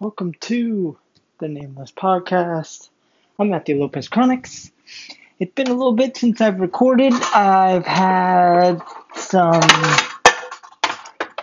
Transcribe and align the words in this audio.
Welcome 0.00 0.32
to 0.40 0.96
the 1.40 1.48
Nameless 1.48 1.92
Podcast. 1.92 2.88
I'm 3.38 3.50
Matthew 3.50 3.78
Lopez 3.78 4.08
Chronics. 4.08 4.70
It's 5.38 5.52
been 5.52 5.68
a 5.68 5.74
little 5.74 5.92
bit 5.92 6.16
since 6.16 6.40
I've 6.40 6.58
recorded. 6.58 7.12
I've 7.12 7.84
had 7.84 8.80
some 9.14 9.60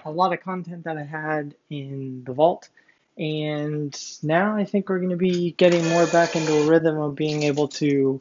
a 0.04 0.10
lot 0.10 0.34
of 0.34 0.42
content 0.42 0.86
that 0.86 0.98
I 0.98 1.04
had 1.04 1.54
in 1.70 2.24
the 2.24 2.34
vault, 2.34 2.68
and 3.16 3.96
now 4.24 4.56
I 4.56 4.66
think 4.66 4.90
we're 4.90 4.98
going 4.98 5.12
to 5.12 5.18
be 5.18 5.52
getting 5.52 5.88
more 5.90 6.08
back 6.08 6.36
into 6.36 6.52
a 6.56 6.66
rhythm 6.66 6.98
of 6.98 7.14
being 7.14 7.44
able 7.44 7.68
to 7.68 8.20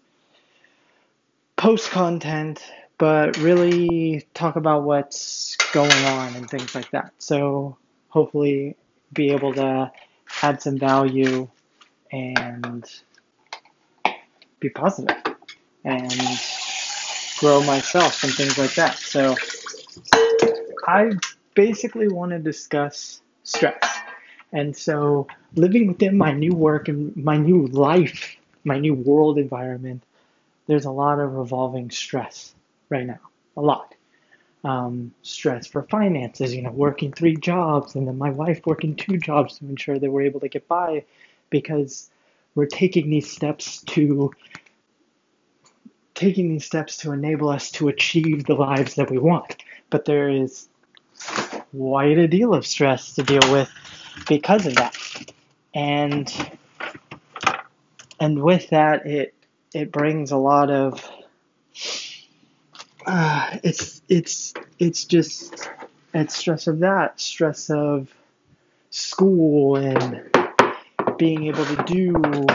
post 1.56 1.88
content, 1.88 2.62
but 2.98 3.38
really 3.38 4.26
talk 4.34 4.56
about 4.56 4.82
what's 4.82 5.56
going 5.72 6.04
on 6.04 6.36
and 6.36 6.50
things 6.50 6.74
like 6.74 6.90
that. 6.90 7.12
So 7.16 7.78
hopefully, 8.10 8.76
be 9.14 9.30
able 9.30 9.54
to 9.54 9.90
add 10.42 10.62
some 10.62 10.78
value 10.78 11.48
and 12.12 12.84
be 14.60 14.68
positive 14.70 15.16
and 15.84 16.12
grow 17.38 17.62
myself 17.62 18.22
and 18.24 18.32
things 18.34 18.58
like 18.58 18.74
that. 18.74 18.96
So 18.98 19.36
I 20.86 21.12
basically 21.54 22.08
want 22.08 22.32
to 22.32 22.38
discuss 22.38 23.20
stress. 23.44 23.98
And 24.52 24.76
so 24.76 25.26
living 25.54 25.86
within 25.88 26.16
my 26.16 26.32
new 26.32 26.54
work 26.54 26.88
and 26.88 27.16
my 27.16 27.36
new 27.36 27.66
life, 27.66 28.36
my 28.64 28.78
new 28.78 28.94
world 28.94 29.38
environment, 29.38 30.02
there's 30.66 30.84
a 30.84 30.90
lot 30.90 31.20
of 31.20 31.34
revolving 31.34 31.90
stress 31.90 32.54
right 32.88 33.06
now. 33.06 33.20
A 33.56 33.60
lot 33.60 33.94
um, 34.66 35.14
stress 35.22 35.68
for 35.68 35.84
finances, 35.84 36.52
you 36.52 36.60
know, 36.60 36.72
working 36.72 37.12
three 37.12 37.36
jobs 37.36 37.94
and 37.94 38.08
then 38.08 38.18
my 38.18 38.30
wife 38.30 38.60
working 38.66 38.96
two 38.96 39.16
jobs 39.28 39.58
to 39.58 39.64
ensure 39.66 39.98
that 39.98 40.10
we're 40.10 40.22
able 40.22 40.40
to 40.40 40.48
get 40.48 40.66
by 40.66 41.04
because 41.50 42.10
we're 42.56 42.66
taking 42.66 43.08
these 43.08 43.30
steps 43.30 43.82
to 43.82 44.32
taking 46.14 46.48
these 46.48 46.64
steps 46.64 46.96
to 46.96 47.12
enable 47.12 47.48
us 47.48 47.70
to 47.70 47.88
achieve 47.88 48.46
the 48.46 48.54
lives 48.54 48.96
that 48.96 49.08
we 49.08 49.18
want. 49.18 49.62
But 49.88 50.04
there 50.04 50.30
is 50.30 50.68
quite 51.70 52.18
a 52.18 52.26
deal 52.26 52.52
of 52.52 52.66
stress 52.66 53.14
to 53.14 53.22
deal 53.22 53.52
with 53.52 53.70
because 54.26 54.66
of 54.66 54.74
that. 54.74 54.96
And 55.74 56.28
and 58.18 58.42
with 58.42 58.70
that 58.70 59.06
it 59.06 59.32
it 59.72 59.92
brings 59.92 60.32
a 60.32 60.38
lot 60.38 60.72
of 60.72 61.08
uh, 63.06 63.58
it's 63.62 64.02
it's 64.08 64.52
it's 64.78 65.04
just 65.04 65.70
it's 66.12 66.36
stress 66.36 66.66
of 66.66 66.80
that 66.80 67.20
stress 67.20 67.70
of 67.70 68.12
school 68.90 69.76
and 69.76 70.22
being 71.18 71.44
able 71.44 71.64
to 71.64 71.84
do 71.84 72.46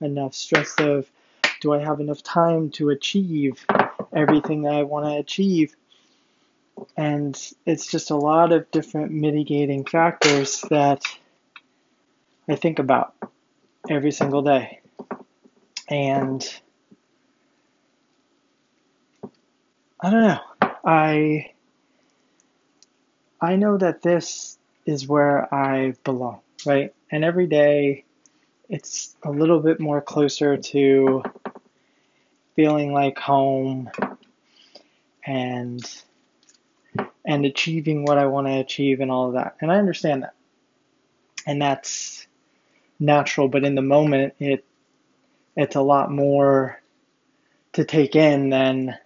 enough 0.00 0.34
stress 0.34 0.74
of 0.78 1.10
do 1.60 1.74
I 1.74 1.80
have 1.80 2.00
enough 2.00 2.22
time 2.22 2.70
to 2.72 2.90
achieve 2.90 3.64
everything 4.12 4.62
that 4.62 4.74
I 4.74 4.82
want 4.84 5.06
to 5.06 5.16
achieve? 5.16 5.76
And 6.96 7.36
it's 7.66 7.86
just 7.86 8.10
a 8.10 8.16
lot 8.16 8.52
of 8.52 8.70
different 8.70 9.12
mitigating 9.12 9.84
factors 9.84 10.62
that 10.70 11.02
I 12.48 12.56
think 12.56 12.78
about 12.78 13.14
every 13.88 14.12
single 14.12 14.42
day. 14.42 14.80
And 15.88 16.42
I 20.02 20.10
don't 20.10 20.22
know. 20.22 20.40
I 20.82 21.52
I 23.38 23.56
know 23.56 23.76
that 23.76 24.00
this 24.00 24.58
is 24.86 25.06
where 25.06 25.52
I 25.54 25.92
belong, 26.04 26.40
right? 26.64 26.94
And 27.10 27.22
every 27.22 27.46
day 27.46 28.04
it's 28.70 29.14
a 29.22 29.30
little 29.30 29.60
bit 29.60 29.78
more 29.78 30.00
closer 30.00 30.56
to 30.56 31.22
feeling 32.56 32.94
like 32.94 33.18
home 33.18 33.90
and 35.26 35.82
and 37.26 37.44
achieving 37.44 38.04
what 38.04 38.16
I 38.16 38.24
want 38.24 38.46
to 38.46 38.58
achieve 38.58 39.00
and 39.00 39.10
all 39.10 39.28
of 39.28 39.34
that. 39.34 39.56
And 39.60 39.70
I 39.70 39.76
understand 39.76 40.22
that. 40.22 40.34
And 41.46 41.60
that's 41.60 42.26
natural, 42.98 43.48
but 43.48 43.64
in 43.64 43.74
the 43.74 43.82
moment 43.82 44.34
it 44.38 44.64
it's 45.56 45.76
a 45.76 45.82
lot 45.82 46.10
more 46.10 46.80
to 47.74 47.84
take 47.84 48.16
in 48.16 48.48
than 48.48 48.96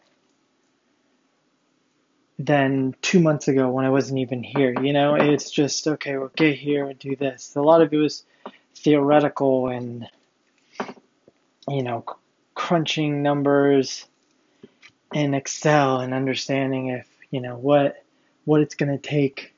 than 2.38 2.94
two 3.00 3.20
months 3.20 3.48
ago 3.48 3.70
when 3.70 3.84
I 3.84 3.90
wasn't 3.90 4.18
even 4.18 4.42
here. 4.42 4.74
You 4.80 4.92
know, 4.92 5.14
it's 5.14 5.50
just 5.50 5.86
okay. 5.86 6.16
We'll 6.16 6.32
get 6.34 6.56
here 6.56 6.86
and 6.86 6.98
do 6.98 7.16
this. 7.16 7.54
A 7.56 7.62
lot 7.62 7.82
of 7.82 7.92
it 7.92 7.96
was 7.96 8.24
theoretical 8.76 9.68
and 9.68 10.08
you 11.68 11.82
know 11.82 12.04
crunching 12.54 13.22
numbers 13.22 14.06
in 15.12 15.32
Excel 15.32 16.00
and 16.00 16.12
understanding 16.12 16.88
if 16.88 17.08
you 17.30 17.40
know 17.40 17.56
what 17.56 18.02
what 18.44 18.60
it's 18.60 18.74
going 18.74 18.90
to 18.90 18.98
take 18.98 19.54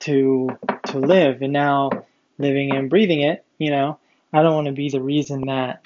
to 0.00 0.50
to 0.88 0.98
live. 0.98 1.42
And 1.42 1.52
now 1.52 1.90
living 2.38 2.74
and 2.74 2.90
breathing 2.90 3.22
it, 3.22 3.44
you 3.58 3.70
know, 3.70 3.98
I 4.32 4.42
don't 4.42 4.54
want 4.54 4.66
to 4.66 4.72
be 4.72 4.90
the 4.90 5.00
reason 5.00 5.46
that 5.46 5.82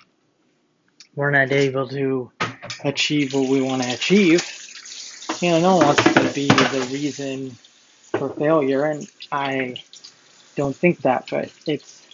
we're 1.14 1.30
not 1.30 1.52
able 1.52 1.88
to 1.88 2.30
achieve 2.84 3.32
what 3.32 3.48
we 3.48 3.60
want 3.62 3.82
to 3.82 3.92
achieve 3.92 4.45
you 5.40 5.50
know, 5.50 5.60
no 5.60 5.76
one 5.76 5.86
wants 5.86 6.02
to 6.02 6.32
be 6.34 6.48
the 6.48 6.88
reason 6.92 7.50
for 8.18 8.30
failure, 8.30 8.84
and 8.84 9.08
I 9.30 9.76
don't 10.56 10.74
think 10.74 11.02
that, 11.02 11.28
but 11.30 11.52
it's 11.66 12.06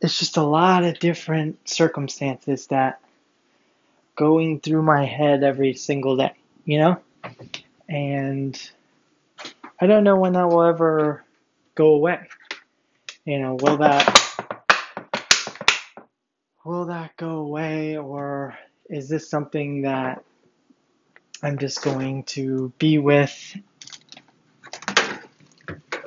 it's 0.00 0.18
just 0.18 0.36
a 0.36 0.42
lot 0.42 0.84
of 0.84 0.98
different 0.98 1.68
circumstances 1.68 2.66
that 2.66 3.00
going 4.16 4.60
through 4.60 4.82
my 4.82 5.04
head 5.04 5.42
every 5.42 5.74
single 5.74 6.16
day, 6.16 6.34
you 6.64 6.78
know? 6.78 7.00
And 7.88 8.70
I 9.80 9.86
don't 9.86 10.04
know 10.04 10.16
when 10.16 10.34
that 10.34 10.48
will 10.48 10.62
ever 10.62 11.24
go 11.74 11.94
away. 11.94 12.20
You 13.24 13.38
know, 13.38 13.54
will 13.54 13.78
that 13.78 14.20
will 16.64 16.84
that 16.86 17.16
go 17.16 17.36
away 17.36 17.96
or 17.96 18.56
is 18.90 19.08
this 19.08 19.28
something 19.28 19.82
that 19.82 20.22
I'm 21.44 21.58
just 21.58 21.82
going 21.82 22.22
to 22.24 22.72
be 22.78 22.96
with 22.96 23.54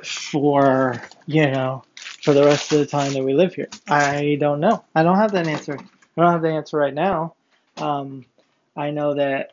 for, 0.02 1.00
you 1.26 1.48
know, 1.48 1.84
for 1.94 2.34
the 2.34 2.42
rest 2.42 2.72
of 2.72 2.80
the 2.80 2.86
time 2.86 3.12
that 3.12 3.22
we 3.22 3.34
live 3.34 3.54
here? 3.54 3.68
I 3.88 4.36
don't 4.40 4.58
know. 4.58 4.84
I 4.96 5.04
don't 5.04 5.16
have 5.16 5.30
that 5.32 5.46
answer. 5.46 5.78
I 5.78 6.20
don't 6.20 6.32
have 6.32 6.42
the 6.42 6.50
answer 6.50 6.76
right 6.76 6.92
now. 6.92 7.36
Um, 7.76 8.26
I 8.76 8.90
know 8.90 9.14
that 9.14 9.52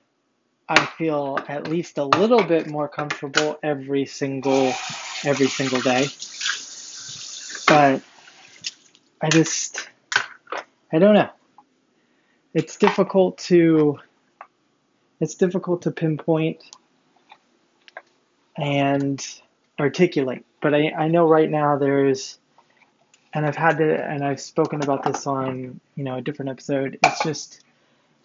I 0.67 0.87
feel 0.97 1.37
at 1.47 1.67
least 1.67 1.99
a 1.99 2.03
little 2.03 2.41
bit 2.41 2.65
more 2.65 2.87
comfortable 2.87 3.59
every 3.61 4.07
single 4.07 4.73
every 5.23 5.47
single 5.47 5.81
day. 5.81 6.07
But 7.67 8.01
I 9.21 9.29
just 9.29 9.87
I 10.91 10.97
don't 10.97 11.13
know. 11.13 11.29
It's 12.55 12.77
difficult 12.77 13.37
to 13.49 13.99
it's 15.19 15.35
difficult 15.35 15.83
to 15.83 15.91
pinpoint 15.91 16.63
and 18.57 19.25
articulate. 19.79 20.45
But 20.61 20.73
I, 20.73 20.91
I 20.97 21.07
know 21.07 21.27
right 21.27 21.49
now 21.49 21.77
there's, 21.77 22.39
and 23.33 23.45
I've 23.45 23.55
had 23.55 23.77
to, 23.77 24.03
and 24.03 24.23
I've 24.23 24.39
spoken 24.39 24.81
about 24.83 25.03
this 25.03 25.27
on, 25.27 25.79
you 25.95 26.03
know, 26.03 26.17
a 26.17 26.21
different 26.21 26.51
episode. 26.51 26.99
It's 27.03 27.23
just, 27.23 27.63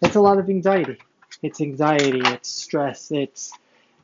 it's 0.01 0.15
a 0.15 0.21
lot 0.21 0.37
of 0.37 0.49
anxiety. 0.49 0.97
It's 1.41 1.61
anxiety. 1.61 2.21
It's 2.23 2.49
stress. 2.49 3.11
It's, 3.11 3.51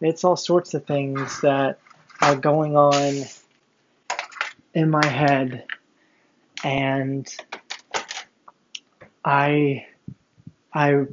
it's 0.01 0.23
all 0.23 0.35
sorts 0.35 0.73
of 0.73 0.85
things 0.85 1.41
that 1.41 1.79
are 2.21 2.35
going 2.35 2.75
on 2.75 3.25
in 4.73 4.89
my 4.91 5.05
head, 5.05 5.65
and 6.63 7.27
I, 9.25 9.87
I 10.71 11.05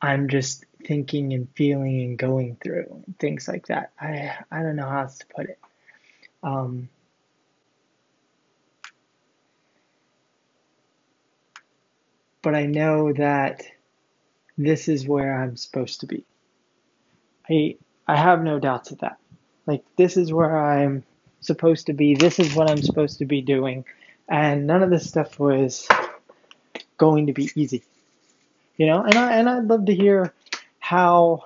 I'm 0.00 0.28
just 0.28 0.64
thinking 0.86 1.32
and 1.32 1.48
feeling 1.54 2.02
and 2.02 2.18
going 2.18 2.56
through 2.62 3.04
things 3.18 3.48
like 3.48 3.66
that. 3.66 3.92
I 4.00 4.32
I 4.50 4.62
don't 4.62 4.76
know 4.76 4.88
how 4.88 5.02
else 5.02 5.18
to 5.18 5.26
put 5.26 5.48
it. 5.48 5.58
Um, 6.42 6.88
but 12.42 12.54
I 12.54 12.66
know 12.66 13.12
that 13.12 13.62
this 14.56 14.88
is 14.88 15.06
where 15.06 15.42
I'm 15.42 15.56
supposed 15.56 16.00
to 16.00 16.06
be. 16.06 16.24
I 17.50 17.76
I 18.06 18.16
have 18.16 18.42
no 18.42 18.58
doubts 18.58 18.92
of 18.92 18.98
that. 18.98 19.18
Like 19.66 19.84
this 19.96 20.16
is 20.16 20.32
where 20.32 20.56
I'm 20.56 21.04
supposed 21.40 21.86
to 21.86 21.92
be. 21.92 22.14
This 22.14 22.38
is 22.38 22.54
what 22.54 22.70
I'm 22.70 22.82
supposed 22.82 23.18
to 23.18 23.24
be 23.24 23.42
doing, 23.42 23.84
and 24.28 24.66
none 24.66 24.82
of 24.82 24.90
this 24.90 25.08
stuff 25.08 25.38
was 25.40 25.88
going 26.98 27.26
to 27.26 27.32
be 27.32 27.50
easy 27.54 27.82
you 28.78 28.86
know? 28.86 29.02
And 29.02 29.14
i 29.14 29.32
and 29.36 29.48
i'd 29.50 29.64
love 29.64 29.84
to 29.86 29.94
hear 29.94 30.32
how 30.78 31.44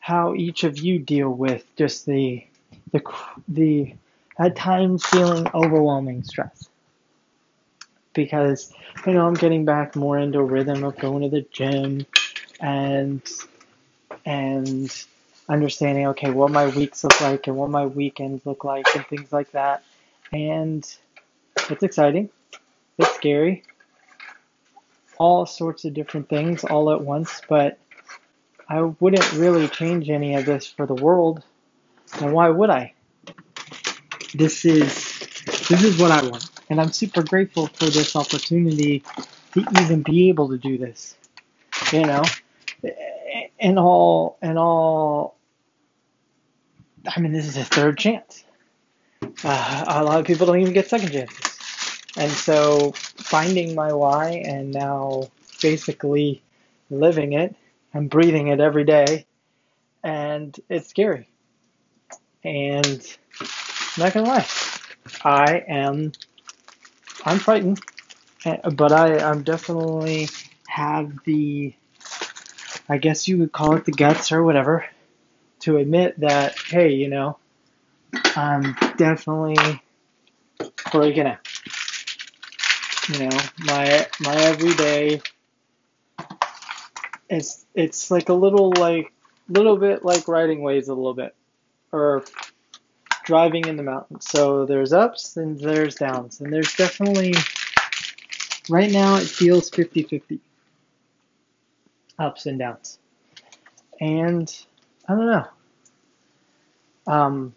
how 0.00 0.34
each 0.34 0.64
of 0.64 0.78
you 0.78 0.98
deal 0.98 1.30
with 1.30 1.64
just 1.76 2.06
the 2.06 2.44
the 2.90 3.00
the 3.46 3.94
at 4.38 4.56
times 4.56 5.04
feeling 5.06 5.46
overwhelming 5.54 6.24
stress. 6.24 6.68
Because 8.12 8.72
you 9.06 9.12
know 9.12 9.26
I'm 9.26 9.34
getting 9.34 9.64
back 9.64 9.94
more 9.94 10.18
into 10.18 10.40
a 10.40 10.44
rhythm 10.44 10.82
of 10.82 10.98
going 10.98 11.22
to 11.22 11.28
the 11.28 11.46
gym 11.52 12.04
and 12.58 13.22
and 14.24 15.06
understanding 15.48 16.06
okay 16.08 16.30
what 16.30 16.50
my 16.50 16.66
weeks 16.68 17.04
look 17.04 17.20
like 17.20 17.46
and 17.46 17.56
what 17.56 17.70
my 17.70 17.86
weekends 17.86 18.44
look 18.44 18.64
like 18.64 18.86
and 18.96 19.06
things 19.06 19.32
like 19.32 19.52
that. 19.52 19.84
And 20.32 20.84
it's 21.68 21.82
exciting. 21.82 22.30
It's 22.98 23.14
scary 23.14 23.62
all 25.20 25.44
sorts 25.44 25.84
of 25.84 25.92
different 25.92 26.28
things 26.28 26.64
all 26.64 26.90
at 26.90 27.00
once 27.02 27.42
but 27.48 27.78
I 28.68 28.80
wouldn't 28.82 29.32
really 29.34 29.68
change 29.68 30.08
any 30.08 30.34
of 30.34 30.46
this 30.46 30.66
for 30.66 30.86
the 30.86 30.94
world 30.94 31.44
and 32.20 32.32
why 32.32 32.48
would 32.48 32.70
I 32.70 32.94
this 34.34 34.64
is 34.64 35.18
this 35.68 35.84
is 35.84 35.98
what 35.98 36.10
I 36.10 36.26
want 36.26 36.48
and 36.70 36.80
I'm 36.80 36.90
super 36.92 37.22
grateful 37.22 37.66
for 37.66 37.84
this 37.84 38.16
opportunity 38.16 39.04
to 39.52 39.66
even 39.82 40.02
be 40.02 40.30
able 40.30 40.48
to 40.48 40.58
do 40.58 40.78
this 40.78 41.16
you 41.92 42.06
know 42.06 42.22
and 43.60 43.78
all 43.78 44.38
and 44.40 44.58
all 44.58 45.36
I 47.06 47.20
mean 47.20 47.32
this 47.32 47.46
is 47.46 47.56
a 47.56 47.64
third 47.64 47.98
chance. 47.98 48.44
Uh, 49.44 49.84
a 49.86 50.04
lot 50.04 50.20
of 50.20 50.26
people 50.26 50.46
don't 50.46 50.60
even 50.60 50.72
get 50.72 50.88
second 50.88 51.12
chances. 51.12 51.58
And 52.16 52.30
so 52.30 52.94
finding 53.30 53.76
my 53.76 53.92
why 53.92 54.42
and 54.44 54.72
now 54.72 55.30
basically 55.62 56.42
living 56.90 57.32
it 57.32 57.54
and 57.94 58.10
breathing 58.10 58.48
it 58.48 58.58
every 58.58 58.82
day 58.82 59.24
and 60.02 60.58
it's 60.68 60.88
scary. 60.88 61.28
And 62.42 63.16
I'm 63.40 63.46
not 63.98 64.12
gonna 64.14 64.26
lie, 64.26 64.46
I 65.24 65.64
am 65.68 66.10
I'm 67.24 67.38
frightened, 67.38 67.80
eh, 68.44 68.68
but 68.70 68.90
I 68.90 69.18
I'm 69.20 69.44
definitely 69.44 70.28
have 70.66 71.12
the 71.24 71.72
I 72.88 72.98
guess 72.98 73.28
you 73.28 73.38
would 73.38 73.52
call 73.52 73.76
it 73.76 73.84
the 73.84 73.92
guts 73.92 74.32
or 74.32 74.42
whatever, 74.42 74.84
to 75.60 75.76
admit 75.76 76.18
that, 76.18 76.58
hey, 76.58 76.94
you 76.94 77.08
know, 77.08 77.38
I'm 78.34 78.74
definitely 78.96 79.80
breaking 80.90 81.28
out. 81.28 81.49
You 83.12 83.28
know, 83.28 83.38
my 83.58 84.06
my 84.20 84.34
everyday 84.36 85.20
it's 87.28 87.66
it's 87.74 88.10
like 88.10 88.28
a 88.28 88.34
little 88.34 88.72
like 88.72 89.12
little 89.48 89.76
bit 89.76 90.04
like 90.04 90.28
riding 90.28 90.62
waves 90.62 90.88
a 90.88 90.94
little 90.94 91.14
bit. 91.14 91.34
Or 91.92 92.24
driving 93.24 93.66
in 93.66 93.76
the 93.76 93.82
mountains. 93.82 94.26
So 94.28 94.66
there's 94.66 94.92
ups 94.92 95.36
and 95.36 95.58
there's 95.58 95.94
downs. 95.94 96.40
And 96.40 96.52
there's 96.52 96.74
definitely 96.74 97.34
right 98.68 98.90
now 98.90 99.16
it 99.16 99.26
feels 99.26 99.70
50-50 99.70 100.40
ups 102.18 102.46
and 102.46 102.58
downs. 102.58 102.98
And 104.00 104.52
I 105.08 105.14
don't 105.14 105.26
know. 105.26 105.46
Um, 107.06 107.54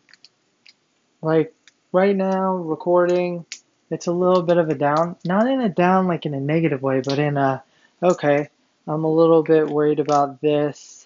like 1.21 1.55
right 1.91 2.15
now, 2.15 2.55
recording, 2.55 3.45
it's 3.93 4.07
a 4.07 4.11
little 4.11 4.41
bit 4.41 4.57
of 4.57 4.69
a 4.69 4.75
down. 4.75 5.15
Not 5.23 5.47
in 5.47 5.61
a 5.61 5.69
down 5.69 6.07
like 6.07 6.25
in 6.25 6.33
a 6.33 6.39
negative 6.39 6.81
way, 6.81 7.01
but 7.01 7.19
in 7.19 7.37
a, 7.37 7.63
okay, 8.01 8.49
I'm 8.87 9.03
a 9.03 9.13
little 9.13 9.43
bit 9.43 9.69
worried 9.69 9.99
about 9.99 10.41
this. 10.41 11.05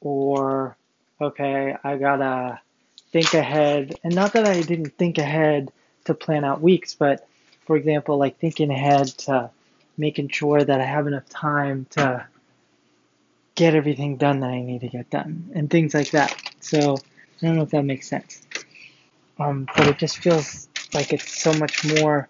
Or, 0.00 0.76
okay, 1.20 1.76
I 1.82 1.96
gotta 1.96 2.60
think 3.10 3.34
ahead. 3.34 3.98
And 4.04 4.14
not 4.14 4.32
that 4.34 4.46
I 4.46 4.62
didn't 4.62 4.96
think 4.96 5.18
ahead 5.18 5.72
to 6.04 6.14
plan 6.14 6.44
out 6.44 6.60
weeks, 6.60 6.94
but 6.94 7.26
for 7.66 7.76
example, 7.76 8.16
like 8.16 8.38
thinking 8.38 8.70
ahead 8.70 9.08
to 9.18 9.50
making 9.98 10.28
sure 10.28 10.62
that 10.62 10.80
I 10.80 10.84
have 10.84 11.06
enough 11.06 11.28
time 11.28 11.86
to 11.90 12.26
get 13.56 13.74
everything 13.74 14.16
done 14.16 14.40
that 14.40 14.50
I 14.50 14.60
need 14.60 14.82
to 14.82 14.88
get 14.88 15.10
done 15.10 15.50
and 15.54 15.68
things 15.68 15.94
like 15.94 16.10
that. 16.12 16.40
So 16.60 16.98
I 17.42 17.46
don't 17.46 17.56
know 17.56 17.62
if 17.62 17.70
that 17.70 17.84
makes 17.84 18.08
sense. 18.08 18.42
Um, 19.38 19.66
but 19.76 19.88
it 19.88 19.98
just 19.98 20.18
feels 20.18 20.68
like 20.96 21.12
it's 21.12 21.38
so 21.38 21.52
much 21.52 21.84
more 21.84 22.26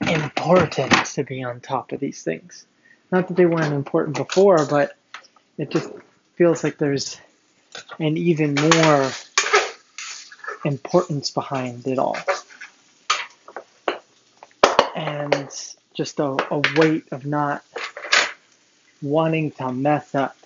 important 0.00 1.06
to 1.06 1.22
be 1.22 1.44
on 1.44 1.60
top 1.60 1.92
of 1.92 2.00
these 2.00 2.24
things. 2.24 2.66
Not 3.12 3.28
that 3.28 3.36
they 3.36 3.46
weren't 3.46 3.72
important 3.72 4.16
before, 4.16 4.66
but 4.66 4.96
it 5.56 5.70
just 5.70 5.90
feels 6.34 6.64
like 6.64 6.76
there's 6.76 7.20
an 8.00 8.16
even 8.16 8.56
more 8.56 9.10
importance 10.64 11.30
behind 11.30 11.86
it 11.86 12.00
all. 12.00 12.18
And 14.96 15.48
just 15.94 16.18
a, 16.18 16.36
a 16.50 16.62
weight 16.74 17.04
of 17.12 17.24
not 17.26 17.62
wanting 19.00 19.52
to 19.52 19.72
mess 19.72 20.16
up. 20.16 20.36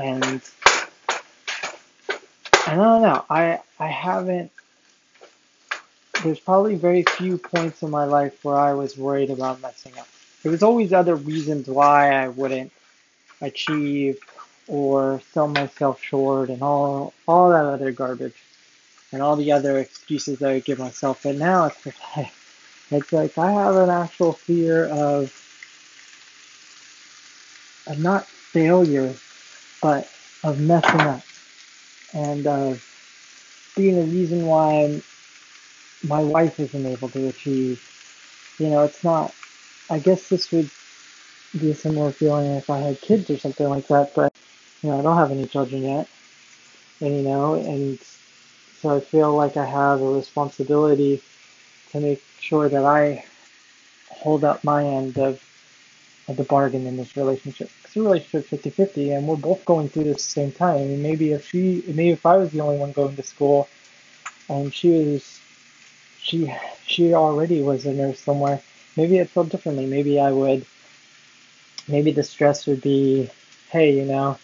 And 0.00 0.40
I 2.72 2.74
don't 2.74 3.02
know. 3.02 3.22
I 3.28 3.60
I 3.78 3.88
haven't. 3.88 4.50
There's 6.22 6.40
probably 6.40 6.74
very 6.76 7.02
few 7.02 7.36
points 7.36 7.82
in 7.82 7.90
my 7.90 8.04
life 8.04 8.42
where 8.42 8.56
I 8.56 8.72
was 8.72 8.96
worried 8.96 9.28
about 9.28 9.60
messing 9.60 9.98
up. 9.98 10.08
There 10.42 10.50
was 10.50 10.62
always 10.62 10.94
other 10.94 11.14
reasons 11.14 11.68
why 11.68 12.12
I 12.12 12.28
wouldn't 12.28 12.72
achieve 13.42 14.20
or 14.68 15.20
sell 15.34 15.48
myself 15.48 16.00
short 16.00 16.48
and 16.48 16.62
all 16.62 17.12
all 17.28 17.50
that 17.50 17.66
other 17.66 17.92
garbage 17.92 18.42
and 19.12 19.20
all 19.20 19.36
the 19.36 19.52
other 19.52 19.76
excuses 19.76 20.38
that 20.38 20.48
I 20.48 20.60
give 20.60 20.78
myself. 20.78 21.24
But 21.24 21.36
now 21.36 21.66
it's 21.66 21.84
like 22.16 22.32
it's 22.90 23.12
like 23.12 23.36
I 23.36 23.52
have 23.52 23.76
an 23.76 23.90
actual 23.90 24.32
fear 24.32 24.86
of, 24.86 25.30
of 27.86 27.98
not 27.98 28.26
failure, 28.26 29.14
but 29.82 30.10
of 30.42 30.58
messing 30.58 31.00
up 31.02 31.22
and 32.12 32.46
of 32.46 32.82
being 33.76 33.96
the 33.96 34.04
reason 34.04 34.46
why 34.46 35.02
my 36.02 36.22
wife 36.22 36.58
isn't 36.60 36.86
able 36.86 37.08
to 37.10 37.28
achieve. 37.28 37.80
You 38.58 38.68
know, 38.68 38.82
it's 38.84 39.04
not, 39.04 39.34
I 39.90 39.98
guess 39.98 40.28
this 40.28 40.50
would 40.52 40.70
be 41.58 41.70
a 41.70 41.74
similar 41.74 42.12
feeling 42.12 42.52
if 42.56 42.70
I 42.70 42.78
had 42.80 43.00
kids 43.00 43.30
or 43.30 43.38
something 43.38 43.68
like 43.68 43.86
that, 43.88 44.14
but, 44.14 44.32
you 44.82 44.90
know, 44.90 44.98
I 44.98 45.02
don't 45.02 45.16
have 45.16 45.30
any 45.30 45.46
children 45.46 45.82
yet. 45.82 46.08
And, 47.00 47.16
you 47.16 47.22
know, 47.22 47.54
and 47.54 47.98
so 48.80 48.96
I 48.96 49.00
feel 49.00 49.34
like 49.34 49.56
I 49.56 49.66
have 49.66 50.00
a 50.00 50.12
responsibility 50.12 51.22
to 51.90 52.00
make 52.00 52.22
sure 52.40 52.68
that 52.68 52.84
I 52.84 53.24
hold 54.10 54.44
up 54.44 54.64
my 54.64 54.84
end 54.84 55.18
of 55.18 55.40
the 56.28 56.44
bargain 56.44 56.86
in 56.86 56.96
this 56.96 57.16
relationship. 57.16 57.70
It's 57.84 57.96
a 57.96 58.02
relationship 58.02 58.46
50 58.46 58.70
50, 58.70 59.10
and 59.12 59.26
we're 59.26 59.36
both 59.36 59.64
going 59.64 59.88
through 59.88 60.04
this 60.04 60.24
same 60.24 60.52
time. 60.52 60.76
I 60.76 60.84
mean, 60.84 61.02
maybe 61.02 61.32
if 61.32 61.46
she, 61.48 61.82
maybe 61.86 62.10
if 62.10 62.24
I 62.24 62.36
was 62.36 62.52
the 62.52 62.60
only 62.60 62.78
one 62.78 62.92
going 62.92 63.16
to 63.16 63.22
school 63.22 63.68
and 64.48 64.72
she 64.72 64.90
was, 64.90 65.40
she, 66.20 66.52
she 66.86 67.14
already 67.14 67.60
was 67.60 67.86
a 67.86 67.92
nurse 67.92 68.20
somewhere, 68.20 68.62
maybe 68.96 69.18
it 69.18 69.30
felt 69.30 69.48
differently. 69.48 69.86
Maybe 69.86 70.20
I 70.20 70.30
would, 70.30 70.64
maybe 71.88 72.12
the 72.12 72.22
stress 72.22 72.66
would 72.66 72.80
be, 72.80 73.28
hey, 73.70 73.96
you 73.96 74.04
know, 74.04 74.38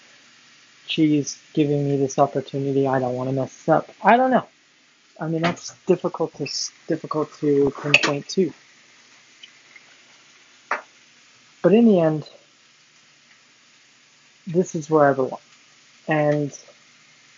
she's 0.87 1.41
giving 1.53 1.89
me 1.89 1.97
this 1.97 2.19
opportunity. 2.19 2.89
I 2.89 2.99
don't 2.99 3.15
want 3.15 3.31
to 3.31 3.37
mess 3.37 3.69
up. 3.69 3.91
I 4.03 4.17
don't 4.17 4.31
know. 4.31 4.47
I 5.21 5.27
mean, 5.29 5.43
that's 5.43 5.75
difficult 5.87 6.35
to 6.35 6.47
difficult 6.87 7.33
to 7.41 7.73
pinpoint 7.83 8.29
too. 8.29 8.53
But 11.69 11.75
in 11.75 11.85
the 11.85 12.01
end, 12.01 12.27
this 14.47 14.75
is 14.75 14.89
where 14.89 15.11
I 15.11 15.13
belong. 15.13 15.39
And 16.09 16.59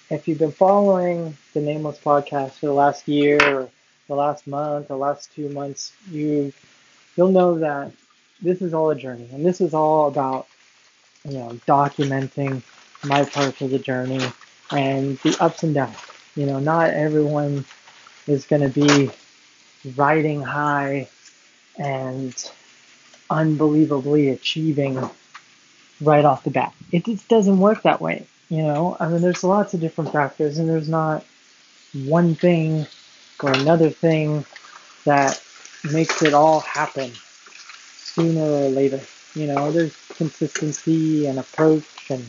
if 0.09 0.29
you've 0.29 0.39
been 0.39 0.53
following 0.53 1.37
the 1.53 1.61
Nameless 1.61 1.99
podcast 1.99 2.53
for 2.53 2.67
the 2.67 2.73
last 2.73 3.09
year, 3.09 3.39
or 3.43 3.69
the 4.07 4.15
last 4.15 4.47
month, 4.47 4.87
the 4.87 4.97
last 4.97 5.35
two 5.35 5.49
months, 5.49 5.93
you 6.09 6.53
you'll 7.17 7.33
know 7.33 7.59
that 7.59 7.91
this 8.41 8.63
is 8.63 8.73
all 8.73 8.91
a 8.91 8.95
journey, 8.95 9.29
and 9.33 9.45
this 9.45 9.61
is 9.61 9.75
all 9.75 10.07
about 10.07 10.47
you 11.29 11.37
know 11.37 11.49
documenting 11.67 12.63
my 13.03 13.25
part 13.25 13.61
of 13.61 13.71
the 13.71 13.81
journey 13.81 14.25
and 14.71 15.19
the 15.25 15.37
ups 15.41 15.65
and 15.65 15.75
downs. 15.75 15.99
You 16.37 16.47
know, 16.47 16.61
not 16.61 16.91
everyone 16.91 17.65
is 18.29 18.47
going 18.47 18.63
to 18.63 18.69
be 18.69 19.11
riding 19.97 20.41
high 20.41 21.09
and 21.77 22.33
unbelievably 23.31 24.29
achieving 24.29 24.99
right 26.01 26.25
off 26.25 26.45
the 26.45 26.51
bat. 26.51 26.75
It 26.93 27.05
just 27.05 27.29
doesn't 27.29 27.59
work 27.59 27.83
that 27.83 28.01
way. 28.01 28.27
You 28.49 28.63
know, 28.63 28.97
I 28.99 29.09
mean, 29.09 29.23
there's 29.23 29.45
lots 29.45 29.75
of 29.75 29.81
different 29.81 30.13
factors, 30.13 30.59
and 30.59 30.69
there's 30.69 30.89
not 30.89 31.25
one 31.93 32.35
thing 32.35 32.87
or 33.43 33.53
another 33.53 33.91
thing 33.91 34.45
that 35.05 35.41
makes 35.93 36.23
it 36.23 36.35
all 36.35 36.61
happen 36.61 37.13
sooner 37.95 38.43
or 38.43 38.69
later. 38.69 39.01
You 39.35 39.47
know, 39.47 39.71
there's 39.71 39.95
consistency 40.17 41.27
and 41.27 41.39
approach 41.39 42.11
and 42.11 42.27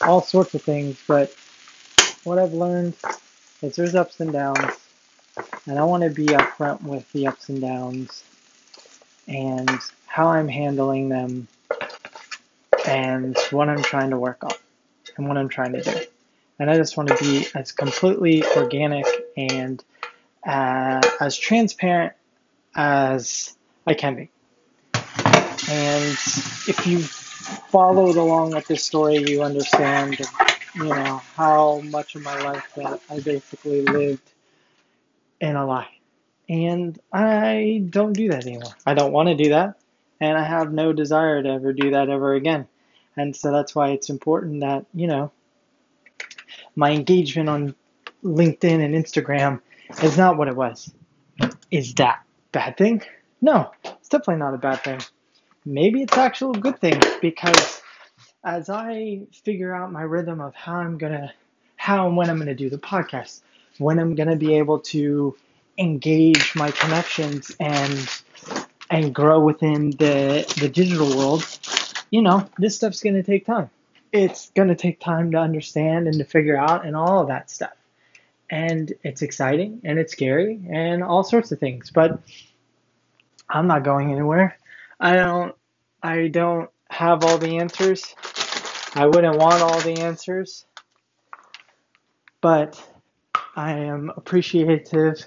all 0.00 0.22
sorts 0.22 0.54
of 0.54 0.62
things. 0.62 0.96
But 1.06 1.34
what 2.22 2.38
I've 2.38 2.54
learned 2.54 2.94
is 3.62 3.74
there's 3.74 3.96
ups 3.96 4.20
and 4.20 4.32
downs, 4.32 4.78
and 5.66 5.78
I 5.78 5.84
want 5.84 6.04
to 6.04 6.10
be 6.10 6.26
upfront 6.26 6.82
with 6.82 7.10
the 7.12 7.26
ups 7.26 7.48
and 7.48 7.60
downs 7.60 8.22
and 9.28 9.70
how 10.06 10.28
I'm 10.28 10.48
handling 10.48 11.08
them 11.08 11.48
and 12.86 13.36
what 13.50 13.68
I'm 13.68 13.82
trying 13.82 14.10
to 14.10 14.18
work 14.18 14.42
on 14.42 14.52
and 15.16 15.28
what 15.28 15.36
I'm 15.36 15.48
trying 15.48 15.72
to 15.74 15.82
do. 15.82 16.00
And 16.58 16.70
I 16.70 16.76
just 16.76 16.96
want 16.96 17.10
to 17.10 17.16
be 17.16 17.46
as 17.54 17.72
completely 17.72 18.44
organic 18.44 19.06
and 19.36 19.82
uh, 20.46 21.00
as 21.20 21.36
transparent 21.36 22.14
as 22.74 23.54
I 23.86 23.94
can 23.94 24.16
be. 24.16 24.30
And 25.70 26.12
if 26.66 26.86
you 26.86 27.00
followed 27.00 28.16
along 28.16 28.52
with 28.52 28.66
this 28.66 28.82
story, 28.82 29.18
you 29.18 29.42
understand, 29.42 30.18
you 30.74 30.84
know, 30.84 31.20
how 31.36 31.80
much 31.80 32.14
of 32.14 32.22
my 32.22 32.38
life 32.42 32.66
that 32.76 33.00
I 33.10 33.20
basically 33.20 33.82
lived 33.82 34.30
in 35.40 35.56
a 35.56 35.66
lie. 35.66 35.97
And 36.48 36.98
I 37.12 37.84
don't 37.90 38.14
do 38.14 38.28
that 38.30 38.46
anymore. 38.46 38.72
I 38.86 38.94
don't 38.94 39.12
want 39.12 39.28
to 39.28 39.34
do 39.34 39.50
that. 39.50 39.78
And 40.20 40.36
I 40.36 40.42
have 40.42 40.72
no 40.72 40.92
desire 40.92 41.42
to 41.42 41.48
ever 41.48 41.72
do 41.72 41.90
that 41.90 42.08
ever 42.08 42.34
again. 42.34 42.66
And 43.16 43.36
so 43.36 43.52
that's 43.52 43.74
why 43.74 43.90
it's 43.90 44.10
important 44.10 44.60
that, 44.60 44.86
you 44.94 45.06
know, 45.06 45.30
my 46.74 46.90
engagement 46.92 47.48
on 47.48 47.74
LinkedIn 48.24 48.84
and 48.84 48.94
Instagram 48.94 49.60
is 50.02 50.16
not 50.16 50.36
what 50.36 50.48
it 50.48 50.56
was. 50.56 50.92
Is 51.70 51.94
that 51.94 52.22
bad 52.52 52.76
thing? 52.76 53.02
No, 53.40 53.70
it's 53.84 54.08
definitely 54.08 54.36
not 54.36 54.54
a 54.54 54.58
bad 54.58 54.82
thing. 54.82 55.00
Maybe 55.64 56.02
it's 56.02 56.16
actually 56.16 56.58
a 56.58 56.62
good 56.62 56.80
thing 56.80 57.00
because 57.20 57.82
as 58.44 58.70
I 58.70 59.20
figure 59.44 59.74
out 59.74 59.92
my 59.92 60.02
rhythm 60.02 60.40
of 60.40 60.54
how 60.54 60.76
I'm 60.76 60.98
gonna, 60.98 61.32
how 61.76 62.06
and 62.06 62.16
when 62.16 62.30
I'm 62.30 62.38
gonna 62.38 62.54
do 62.54 62.70
the 62.70 62.78
podcast, 62.78 63.42
when 63.78 63.98
I'm 63.98 64.14
gonna 64.14 64.36
be 64.36 64.54
able 64.54 64.80
to 64.80 65.36
engage 65.78 66.54
my 66.54 66.70
connections 66.70 67.54
and 67.60 68.08
and 68.90 69.14
grow 69.14 69.40
within 69.40 69.90
the 69.90 70.52
the 70.60 70.68
digital 70.68 71.16
world, 71.16 71.46
you 72.10 72.22
know, 72.22 72.48
this 72.58 72.76
stuff's 72.76 73.02
gonna 73.02 73.22
take 73.22 73.46
time. 73.46 73.70
It's 74.12 74.50
gonna 74.50 74.74
take 74.74 75.00
time 75.00 75.30
to 75.32 75.38
understand 75.38 76.08
and 76.08 76.18
to 76.18 76.24
figure 76.24 76.56
out 76.56 76.84
and 76.84 76.96
all 76.96 77.20
of 77.20 77.28
that 77.28 77.50
stuff. 77.50 77.76
And 78.50 78.92
it's 79.04 79.22
exciting 79.22 79.82
and 79.84 79.98
it's 79.98 80.12
scary 80.12 80.60
and 80.70 81.02
all 81.02 81.22
sorts 81.22 81.52
of 81.52 81.60
things. 81.60 81.90
But 81.90 82.20
I'm 83.48 83.66
not 83.66 83.84
going 83.84 84.10
anywhere. 84.10 84.58
I 84.98 85.14
don't 85.16 85.54
I 86.02 86.28
don't 86.28 86.70
have 86.90 87.24
all 87.24 87.38
the 87.38 87.58
answers. 87.58 88.14
I 88.94 89.06
wouldn't 89.06 89.36
want 89.36 89.62
all 89.62 89.80
the 89.80 90.00
answers. 90.00 90.64
But 92.40 92.82
I 93.54 93.72
am 93.72 94.10
appreciative 94.16 95.24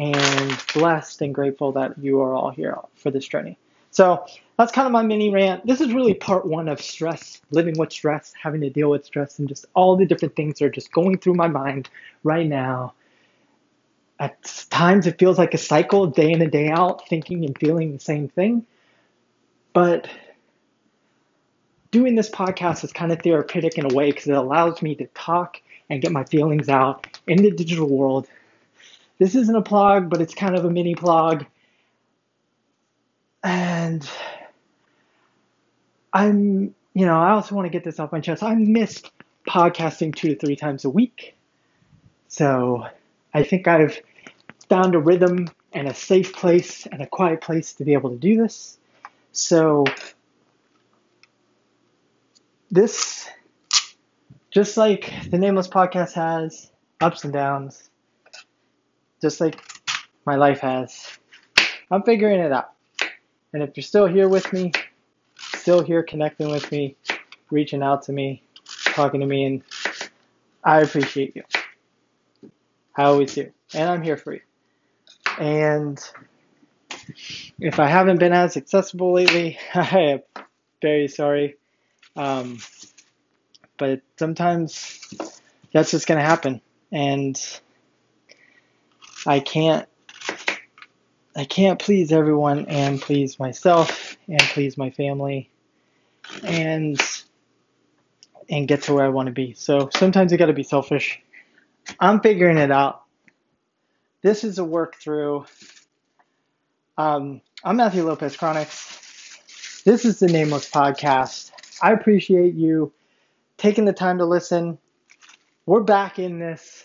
and 0.00 0.64
blessed 0.72 1.20
and 1.20 1.34
grateful 1.34 1.72
that 1.72 1.98
you 1.98 2.22
are 2.22 2.34
all 2.34 2.50
here 2.50 2.78
for 2.94 3.10
this 3.10 3.28
journey. 3.28 3.58
So 3.90 4.24
that's 4.56 4.72
kind 4.72 4.86
of 4.86 4.92
my 4.92 5.02
mini 5.02 5.30
rant. 5.30 5.66
This 5.66 5.82
is 5.82 5.92
really 5.92 6.14
part 6.14 6.46
one 6.46 6.68
of 6.68 6.80
stress, 6.80 7.42
living 7.50 7.78
with 7.78 7.92
stress, 7.92 8.32
having 8.40 8.62
to 8.62 8.70
deal 8.70 8.88
with 8.88 9.04
stress, 9.04 9.38
and 9.38 9.46
just 9.46 9.66
all 9.74 9.96
the 9.96 10.06
different 10.06 10.34
things 10.36 10.58
that 10.58 10.64
are 10.64 10.70
just 10.70 10.90
going 10.90 11.18
through 11.18 11.34
my 11.34 11.48
mind 11.48 11.90
right 12.24 12.46
now. 12.46 12.94
At 14.18 14.42
times, 14.70 15.06
it 15.06 15.18
feels 15.18 15.36
like 15.38 15.52
a 15.52 15.58
cycle, 15.58 16.06
day 16.06 16.32
in 16.32 16.40
and 16.40 16.50
day 16.50 16.70
out, 16.70 17.06
thinking 17.08 17.44
and 17.44 17.56
feeling 17.58 17.92
the 17.92 18.00
same 18.00 18.28
thing. 18.28 18.64
But 19.74 20.08
doing 21.90 22.14
this 22.14 22.30
podcast 22.30 22.84
is 22.84 22.92
kind 22.92 23.12
of 23.12 23.20
therapeutic 23.20 23.76
in 23.76 23.90
a 23.90 23.94
way 23.94 24.12
because 24.12 24.28
it 24.28 24.34
allows 24.34 24.80
me 24.80 24.94
to 24.94 25.06
talk 25.08 25.60
and 25.90 26.00
get 26.00 26.12
my 26.12 26.24
feelings 26.24 26.70
out 26.70 27.06
in 27.26 27.42
the 27.42 27.50
digital 27.50 27.88
world. 27.88 28.28
This 29.20 29.34
isn't 29.34 29.54
a 29.54 29.60
plug, 29.60 30.08
but 30.08 30.22
it's 30.22 30.34
kind 30.34 30.56
of 30.56 30.64
a 30.64 30.70
mini 30.70 30.94
plug. 30.94 31.44
And 33.44 34.08
I'm, 36.10 36.74
you 36.94 37.04
know, 37.04 37.20
I 37.20 37.32
also 37.32 37.54
want 37.54 37.66
to 37.66 37.70
get 37.70 37.84
this 37.84 38.00
off 38.00 38.12
my 38.12 38.20
chest. 38.20 38.42
I 38.42 38.54
missed 38.54 39.10
podcasting 39.46 40.16
two 40.16 40.30
to 40.30 40.36
three 40.36 40.56
times 40.56 40.86
a 40.86 40.90
week. 40.90 41.36
So 42.28 42.86
I 43.34 43.42
think 43.42 43.68
I've 43.68 44.00
found 44.70 44.94
a 44.94 44.98
rhythm 44.98 45.48
and 45.74 45.86
a 45.86 45.92
safe 45.92 46.32
place 46.32 46.86
and 46.86 47.02
a 47.02 47.06
quiet 47.06 47.42
place 47.42 47.74
to 47.74 47.84
be 47.84 47.92
able 47.92 48.08
to 48.08 48.16
do 48.16 48.38
this. 48.38 48.78
So 49.32 49.84
this, 52.70 53.28
just 54.50 54.78
like 54.78 55.12
the 55.30 55.36
Nameless 55.36 55.68
Podcast 55.68 56.14
has 56.14 56.70
ups 57.02 57.24
and 57.24 57.34
downs, 57.34 57.89
just 59.20 59.40
like 59.40 59.60
my 60.26 60.36
life 60.36 60.60
has, 60.60 61.06
I'm 61.90 62.02
figuring 62.02 62.40
it 62.40 62.52
out. 62.52 62.72
And 63.52 63.62
if 63.62 63.76
you're 63.76 63.82
still 63.82 64.06
here 64.06 64.28
with 64.28 64.52
me, 64.52 64.72
still 65.56 65.82
here 65.82 66.02
connecting 66.02 66.50
with 66.50 66.70
me, 66.70 66.96
reaching 67.50 67.82
out 67.82 68.04
to 68.04 68.12
me, 68.12 68.42
talking 68.86 69.20
to 69.20 69.26
me, 69.26 69.44
and 69.44 69.62
I 70.62 70.80
appreciate 70.80 71.34
you. 71.36 71.42
I 72.96 73.04
always 73.04 73.34
do. 73.34 73.50
And 73.74 73.88
I'm 73.88 74.02
here 74.02 74.16
for 74.16 74.34
you. 74.34 74.40
And 75.38 75.98
if 77.58 77.80
I 77.80 77.86
haven't 77.86 78.18
been 78.18 78.32
as 78.32 78.56
accessible 78.56 79.12
lately, 79.12 79.58
I 79.74 79.98
am 79.98 80.20
very 80.82 81.08
sorry. 81.08 81.56
Um, 82.16 82.58
but 83.78 84.02
sometimes 84.18 85.00
that's 85.72 85.90
just 85.90 86.06
going 86.06 86.18
to 86.18 86.24
happen. 86.24 86.60
And 86.92 87.40
I 89.26 89.40
can't 89.40 89.86
I 91.36 91.44
can't 91.44 91.78
please 91.78 92.12
everyone 92.12 92.66
and 92.66 93.00
please 93.00 93.38
myself 93.38 94.16
and 94.28 94.40
please 94.40 94.76
my 94.76 94.90
family 94.90 95.50
and 96.42 97.00
and 98.48 98.66
get 98.66 98.82
to 98.82 98.94
where 98.94 99.04
I 99.04 99.10
want 99.10 99.26
to 99.26 99.32
be. 99.32 99.54
So 99.54 99.90
sometimes 99.94 100.32
you 100.32 100.38
got 100.38 100.46
to 100.46 100.52
be 100.52 100.64
selfish. 100.64 101.20
I'm 102.00 102.20
figuring 102.20 102.58
it 102.58 102.70
out. 102.70 103.02
This 104.22 104.44
is 104.44 104.58
a 104.58 104.64
work 104.64 104.96
through. 104.96 105.46
Um, 106.98 107.40
I'm 107.64 107.76
Matthew 107.76 108.04
Lopez 108.04 108.36
Chronics. 108.36 109.82
This 109.84 110.04
is 110.04 110.18
the 110.18 110.26
Nameless 110.26 110.68
Podcast. 110.68 111.52
I 111.80 111.92
appreciate 111.92 112.54
you 112.54 112.92
taking 113.56 113.84
the 113.84 113.92
time 113.92 114.18
to 114.18 114.24
listen. 114.24 114.78
We're 115.64 115.80
back 115.80 116.18
in 116.18 116.38
this 116.38 116.79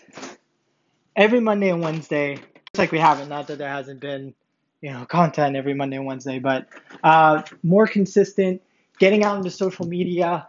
every 1.16 1.40
Monday 1.40 1.70
and 1.70 1.82
Wednesday. 1.82 2.34
It's 2.34 2.78
like 2.78 2.92
we 2.92 2.98
haven't, 2.98 3.28
not 3.28 3.46
that 3.46 3.58
there 3.58 3.68
hasn't 3.68 4.00
been, 4.00 4.34
you 4.82 4.92
know, 4.92 5.06
content 5.06 5.56
every 5.56 5.74
Monday 5.74 5.96
and 5.96 6.06
Wednesday, 6.06 6.38
but 6.38 6.68
uh, 7.02 7.42
more 7.62 7.86
consistent, 7.86 8.62
getting 8.98 9.24
out 9.24 9.38
into 9.38 9.50
social 9.50 9.86
media, 9.86 10.46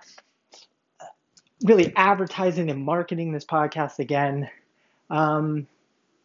really 1.63 1.93
advertising 1.95 2.69
and 2.69 2.83
marketing 2.83 3.31
this 3.31 3.45
podcast 3.45 3.99
again, 3.99 4.49
um, 5.09 5.67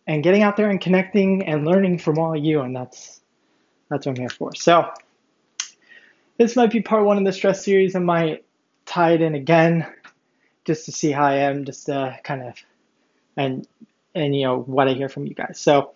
and 0.07 0.25
getting 0.25 0.43
out 0.43 0.57
there 0.57 0.69
and 0.69 0.81
connecting 0.81 1.47
and 1.47 1.65
learning 1.65 1.99
from 1.99 2.19
all 2.19 2.37
of 2.37 2.45
you, 2.45 2.61
and 2.61 2.75
that's 2.75 3.21
that's 3.89 4.07
what 4.07 4.17
I'm 4.17 4.21
here 4.21 4.29
for. 4.29 4.55
So 4.57 4.91
this 6.39 6.57
might 6.57 6.73
be 6.73 6.81
part 6.81 7.05
one 7.05 7.19
of 7.19 7.25
the 7.25 7.33
stress 7.33 7.65
series. 7.65 7.95
I 7.95 8.01
might 8.01 8.45
tie 8.85 9.13
it 9.13 9.21
in 9.21 9.37
again 9.37 9.87
just 10.65 10.87
to 10.87 10.93
see 10.93 11.13
how 11.13 11.27
I 11.27 11.35
am, 11.35 11.65
just 11.65 11.87
to 11.87 12.19
kind 12.25 12.43
of 12.43 12.57
and 13.37 13.67
and 14.15 14.35
you 14.35 14.45
know 14.45 14.61
what 14.61 14.89
I 14.89 14.93
hear 14.93 15.09
from 15.09 15.27
you 15.27 15.35
guys. 15.35 15.59
So 15.59 15.93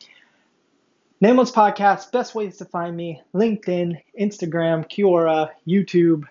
Nameless 1.20 1.50
Podcast, 1.50 2.12
best 2.12 2.34
ways 2.34 2.58
to 2.58 2.66
find 2.66 2.94
me, 2.94 3.22
LinkedIn, 3.34 4.02
Instagram, 4.20 4.86
Quora, 4.90 5.50
YouTube. 5.66 6.24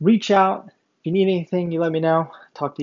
Reach 0.00 0.30
out. 0.30 0.66
If 0.66 1.06
you 1.06 1.12
need 1.12 1.22
anything, 1.22 1.70
you 1.70 1.80
let 1.80 1.90
me 1.90 2.00
know. 2.00 2.30
Talk 2.52 2.68
to 2.68 2.68
you. 2.68 2.72